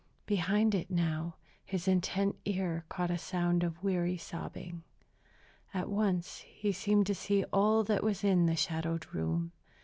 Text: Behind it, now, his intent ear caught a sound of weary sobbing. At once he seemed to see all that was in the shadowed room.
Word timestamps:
Behind 0.25 0.73
it, 0.73 0.89
now, 0.89 1.35
his 1.63 1.87
intent 1.87 2.35
ear 2.43 2.85
caught 2.89 3.11
a 3.11 3.19
sound 3.19 3.61
of 3.61 3.83
weary 3.83 4.17
sobbing. 4.17 4.81
At 5.75 5.89
once 5.89 6.39
he 6.39 6.71
seemed 6.71 7.05
to 7.05 7.13
see 7.13 7.43
all 7.53 7.83
that 7.83 8.03
was 8.03 8.23
in 8.23 8.47
the 8.47 8.55
shadowed 8.55 9.05
room. 9.13 9.51